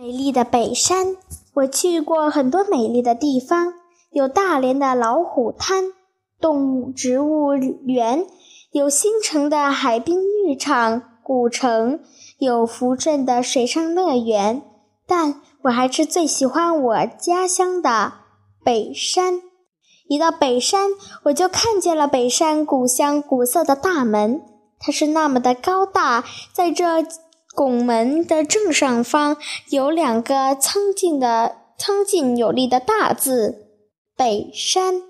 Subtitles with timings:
[0.00, 1.14] 美丽的北山，
[1.52, 3.74] 我去过很多美丽的地方，
[4.12, 5.92] 有大连的老虎滩
[6.40, 8.24] 动物植物园，
[8.72, 12.00] 有新城的海滨浴场古城，
[12.38, 14.62] 有福镇的水上乐园，
[15.06, 18.14] 但我还是最喜欢我家乡的
[18.64, 19.42] 北山。
[20.08, 20.92] 一到北山，
[21.24, 24.40] 我就看见了北山古香古色的大门，
[24.78, 26.24] 它是那么的高大，
[26.54, 27.04] 在这。
[27.54, 29.36] 拱门的正上方
[29.68, 33.66] 有两个苍劲的、苍劲有力的大字
[34.16, 35.02] “北山”。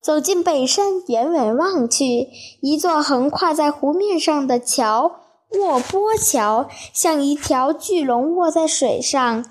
[0.00, 2.28] 走进北山，远远望去，
[2.62, 5.20] 一座横跨在湖面上的桥——
[5.58, 9.44] 卧波桥，像一条巨龙卧在水上，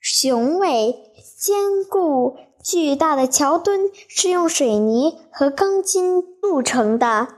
[0.00, 2.36] 雄伟坚固。
[2.64, 7.28] 巨大的桥墩是用水泥和钢筋铸成的。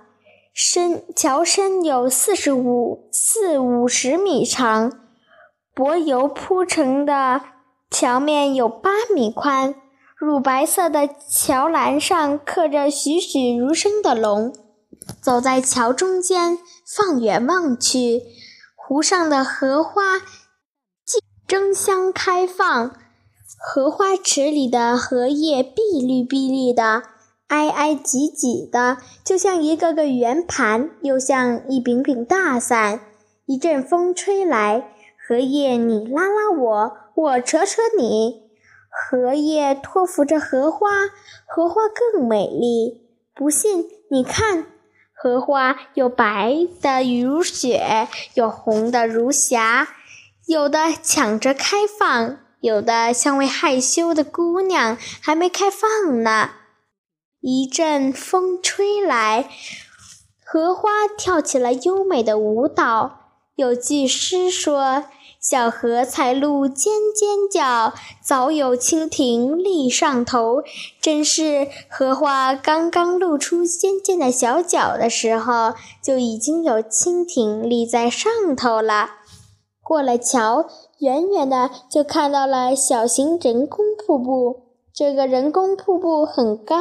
[0.52, 4.92] 深桥身有四十五四五十米长，
[5.72, 7.40] 柏油铺成的
[7.90, 9.74] 桥面有八米宽。
[10.16, 14.52] 乳白色的桥栏上刻着栩栩如生的龙。
[15.22, 18.20] 走在桥中间，放眼望去，
[18.76, 22.94] 湖上的荷花竞争相开放，
[23.58, 27.02] 荷花池里的荷叶碧绿碧绿的。
[27.50, 33.00] 挨挨挤挤的，就像一个个圆盘，又像一柄柄大伞。
[33.44, 34.94] 一阵风吹来，
[35.26, 38.44] 荷叶你拉拉我，我扯扯你，
[38.88, 40.88] 荷叶托扶着荷花，
[41.44, 43.02] 荷花更美丽。
[43.34, 44.66] 不信你看，
[45.12, 49.88] 荷花有白的如雪，有红的如霞，
[50.46, 56.50] 有的抢着开放，有的像位害羞的姑娘，还没开放呢。
[57.40, 59.48] 一阵风吹来，
[60.44, 63.16] 荷花跳起了优美的舞蹈。
[63.54, 65.04] 有句诗说
[65.40, 70.62] ：“小荷才露尖尖角，早有蜻蜓立上头。”
[71.00, 79.12] 真是荷花刚刚露出尖尖的小角的时候，就已经有蜻蜓立在上头了。
[79.82, 80.66] 过了桥，
[80.98, 84.69] 远远的就看到了小型人工瀑布。
[85.00, 86.76] 这个人工瀑布很高。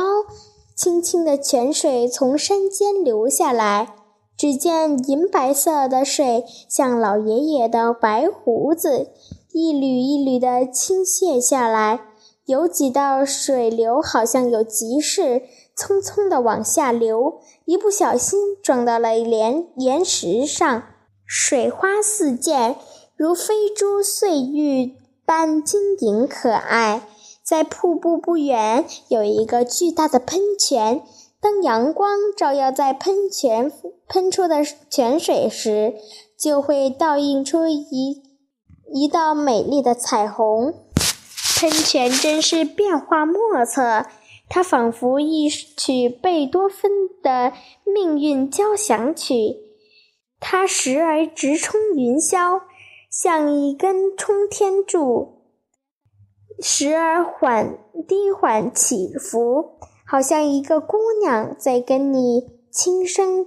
[0.76, 3.96] 清清的泉水从山间流下来，
[4.36, 9.08] 只见银白色的水像老爷爷的白胡子，
[9.54, 12.02] 一缕一缕的倾泻下来。
[12.46, 15.44] 有几道水流好像有急事，
[15.78, 20.84] 匆匆地往下流，一不小心撞到了岩岩石上，
[21.26, 22.76] 水花四溅，
[23.16, 27.04] 如飞珠碎玉般晶莹可爱。
[27.50, 31.02] 在瀑布不远有一个巨大的喷泉，
[31.42, 33.72] 当阳光照耀在喷泉
[34.08, 35.96] 喷出的泉水时，
[36.38, 38.22] 就会倒映出一
[38.94, 40.76] 一道美丽的彩虹。
[41.60, 44.06] 喷泉真是变化莫测，
[44.48, 46.92] 它仿佛一曲贝多芬
[47.24, 47.52] 的
[47.84, 49.56] 命运交响曲。
[50.40, 52.62] 它时而直冲云霄，
[53.10, 55.39] 像一根冲天柱。
[56.62, 57.78] 时而缓
[58.08, 63.46] 低缓起伏，好像一个姑娘在跟你轻声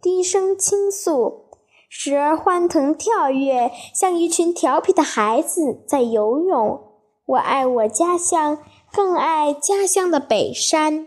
[0.00, 1.48] 低声倾诉；
[1.88, 6.82] 时而欢腾跳跃，像一群调皮的孩子在游泳。
[7.24, 8.58] 我爱我家乡，
[8.92, 11.06] 更爱家乡的北山。